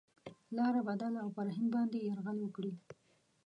[0.57, 2.73] لاره بدله او پر هند باندي یرغل وکړي.